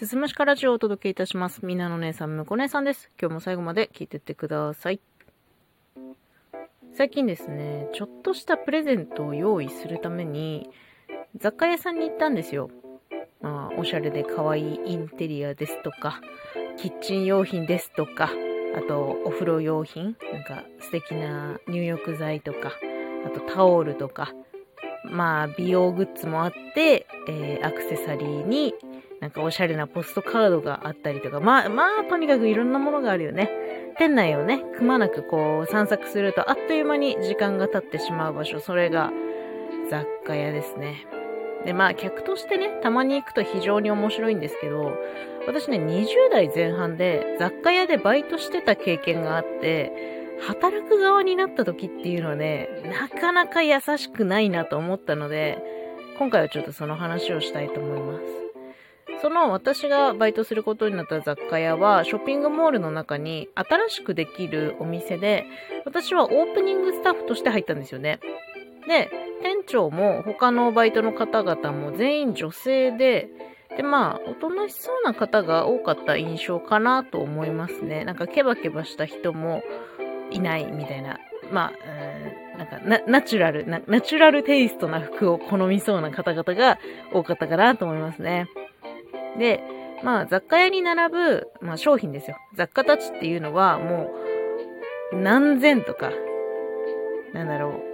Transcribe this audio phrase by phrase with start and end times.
[0.00, 1.60] すすむしかラジオをお届けいたします。
[1.62, 3.10] みんなの姉さん、むこ姉さんです。
[3.20, 5.00] 今日も最後まで聞いてってください。
[6.94, 10.70] 最近ですね、ちょっとしたプレゼントを用意するために、
[11.36, 12.70] 雑貨屋さんに行ったんですよ。
[13.42, 16.22] まあ、おしゃれで可愛いインテリアですとか、
[16.78, 18.30] キッチン用品ですとか、
[18.78, 22.72] あと、お風呂用品なんか素敵な入浴剤とか、
[23.26, 24.32] あとタオルとか、
[25.04, 28.74] まあ、美容グッズもあって、えーアクセサリーに、
[29.20, 33.50] なんかおしゃれなポストカードがあったりとか、まあ、まあ、とにかくいろんなものがあるよね。
[33.98, 39.12] 店内をね、くまなくこう散策するとあっという間に時間が経ってしまう場所、それが
[39.90, 41.06] 雑貨屋ですね。
[41.66, 44.92] で、まあ、客としてね、たまに行くと非常に面白いんですけど、
[45.46, 49.92] 私ね、20代前半で雑貨屋でバイトしてた経験があって、
[50.40, 55.62] 働く側になった時っていうのはね、なかなか優しくないなと思ったので、
[56.18, 58.49] 今回はちょっとその話をしたいと思います。
[59.20, 65.46] その私がバイトすることになった雑貨屋はショッピングモールの中に新しくできるお店で
[65.84, 68.20] 私はオープニングスタッフとして入ったんですよね。
[68.86, 69.10] で、
[69.42, 73.28] 店長も他のバイトの方々も全員女性で
[73.76, 78.04] で、まあ、おとなしそうな方が多かった印象かなと思いますね。
[78.04, 79.62] なんかケバケバした人も
[80.30, 81.18] いないみたいな。
[81.52, 86.78] まあ、うんなんかナナチュラルな、ナチュラルテイストな服を好みそうな方々が
[87.10, 88.48] 多かったかなと思いますね。
[89.38, 89.62] で、
[90.02, 92.36] まあ雑貨屋に並ぶ、まあ、商品ですよ。
[92.54, 94.10] 雑貨たちっていうのはも
[95.12, 96.10] う何千とか、
[97.32, 97.90] なんだろう。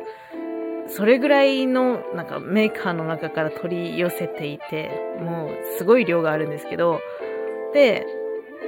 [0.88, 7.00] それぐらいのなんかメーカーの中から取り寄せていて、もうすごい量があるんですけど、
[7.74, 8.06] で、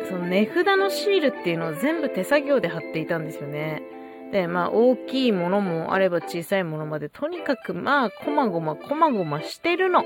[0.09, 3.83] その値札のシールっていうのを全部手作業で貼っていたんですよね。
[4.33, 10.05] で、まあ大きいものもあれば小さいものまで、とにかくまあこまごまこまごましてるの。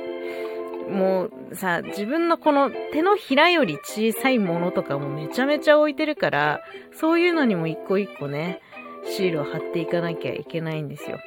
[0.91, 6.61] もうさ、自分のこの手のひらより小さいものとかもめちゃめちゃ置いてるから、
[6.92, 8.61] そういうのにも一個一個ね、
[9.04, 11.19] シールを貼っていかなきゃいけないんですよ。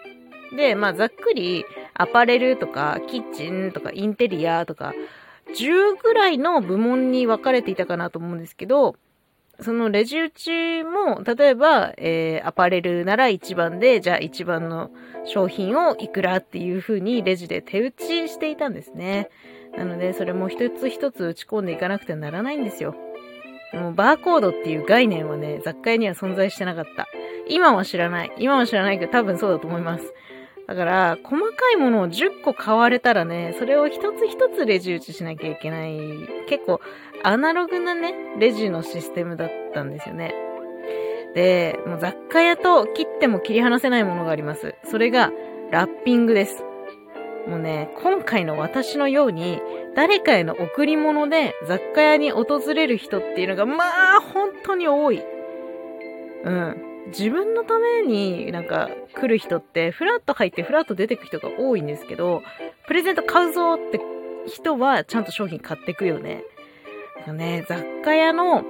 [0.55, 4.93] で、まあざっくりアパレルとかキッチンとかインテリアとか
[5.53, 8.95] 10ぐらいの部門に分かれていたかなと思うんですけど、
[9.61, 14.91] そのレジ打ちも、例えば、えーアパレルなら1番で、じゃあ1番の
[15.25, 19.29] 商品をいくらっていう風にレジで手打ちしていたんですね。
[19.77, 22.95] なので、それも一つ一つ打ち込んでいかなくてはならないんですよ。
[23.73, 27.07] もうバーコードっていう概念はね、雑貨屋には存在してなかった。
[27.47, 28.31] 今は知らない。
[28.37, 30.13] 今は知らないけど多分そうだと思います。
[30.67, 35.99] だから、細かいものを10個買われたらね、それを一つ一つレジ打ちしなきゃいけない。
[36.47, 36.81] 結構、
[37.23, 40.33] アナログなね、レジのシステムだったんですよね。
[41.35, 44.73] で、もう雑貨屋と切っても切り離せないものがあります。
[44.85, 45.31] それが、
[45.71, 46.63] ラッピングです。
[47.47, 49.61] もうね、今回の私のように、
[49.95, 53.83] 誰かへの贈り物で雑貨屋に訪れる人っていうのが、ま
[54.17, 55.23] あ、本当に多い。
[56.43, 56.94] うん。
[57.07, 62.41] 自分のためになんか来る人って、フラッと入ってフラッと出てく人が多いんですけど、
[62.87, 63.99] プレゼント買うぞって
[64.47, 66.43] 人はちゃんと商品買ってくよね。
[67.27, 68.63] ね、雑貨屋の、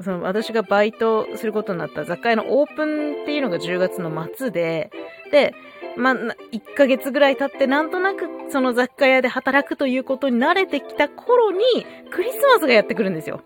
[0.00, 4.90] その私がバイトすることになった雑貨屋のオープンっていうのが10月の末で、
[5.30, 5.54] で、
[5.96, 11.58] まあ、1ヶ月ぐらい経ってなんとなくその雑貨屋で働くということに慣れてきた頃に
[12.10, 13.42] クリスマスがやってくるんですよ。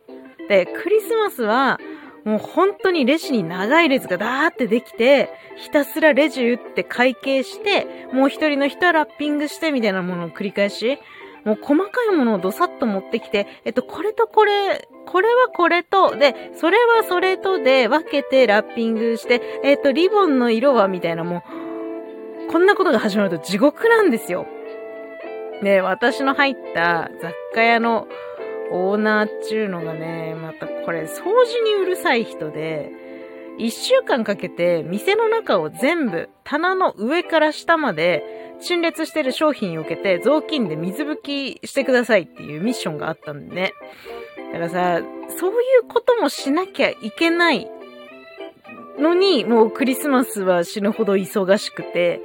[0.48, 1.80] で、クリスマスは
[2.26, 10.98] もう本当にレジに長い列がダーってできて、ひたすらレジ打って会計して、もう一人の人はラッピングしてみたいなものを繰り返し、
[11.44, 21.44] もう細かいものをどさっと持ってきて、えっと、これとこれ、これはこれと、で、それはそれとで分けてラッピングして、えっと、リボンの色はみたいなも
[22.48, 24.48] う、こんなことが始まると地獄なんですよ。
[25.62, 28.08] で、私の入った雑貨屋の
[28.72, 32.90] オーナーっちゅうのがね、またこれ掃除にうるさい人で、
[33.58, 43.72] 一週間かけて店の中を全部棚の上から下まで陳列してる商品を受けて雑巾で水拭きしてくださいっていうミッションがあったんでね。
[44.52, 45.00] だからさ、
[45.38, 47.66] そういうこともしなきゃいけない
[48.98, 52.20] のに、もうクリスマスは死ぬほど忙しくて、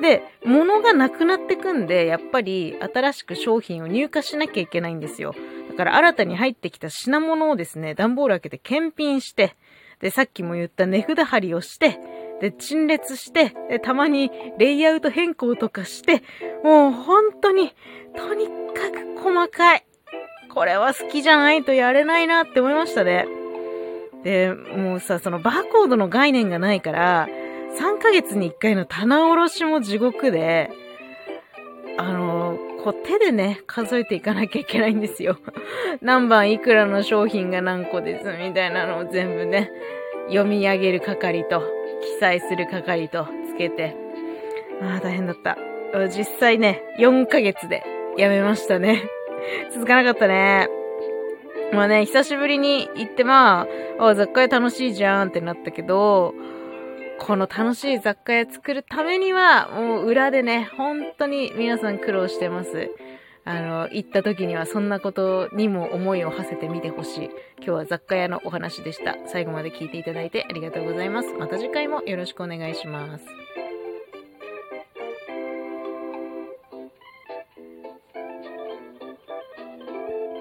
[0.00, 5.34] で、物がなくなってくんで、やっぱり新しく商品を入荷しなきゃいけないんですよ。
[5.68, 9.56] だから新たに入ってきた品物をですね、段ボール開けて検品して、
[10.00, 11.98] で、さっきも言った値札貼りをして、
[12.40, 16.22] で、陳列して、で、たまにレイアウト変更とかして、
[16.62, 17.72] もう本当に、
[18.16, 19.84] とにかく細かい。
[20.54, 23.26] これは好きじゃないとやれないなって思いましたね。
[24.22, 27.28] で、もうさ、そのバーコードの概念がないから、
[27.78, 30.70] 3ヶ月に1回の棚卸しも地獄で、
[31.96, 35.38] あの、こう手でね、数えていかなきゃいけないんですよ。
[36.00, 39.70] 何番いくらの商品が何個ですみたいなのを全部ね、
[40.28, 41.62] 読み上げる係と、
[42.00, 43.96] 記載する係とつけて、
[44.80, 45.58] ああ、大変だった。
[46.08, 47.82] 実際ね、4ヶ月で
[48.16, 49.02] やめましたね。
[49.72, 50.68] 続かなかったね。
[51.72, 53.66] まあね、久しぶりに行ってま
[53.98, 56.34] あ、あ雑貨屋楽しいじゃんってなったけど、
[57.18, 62.90] この楽しい雑貨屋作るためには、もう裏でね、本当に皆さん苦労してます。
[63.44, 67.30] あの、行った時にはそんなことにも思いを馳せてみてほしい。
[67.58, 69.16] 今日は雑貨屋のお話でした。
[69.26, 71.32] 最後まで聞いていただいてありがとうございます。
[71.32, 73.24] また次回もよろしくお願いします。